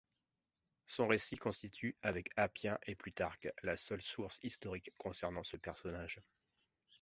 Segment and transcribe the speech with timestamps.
[0.87, 6.19] Son récit constitue, avec Appien et Plutarque, la seule source historique concernant ce personnage.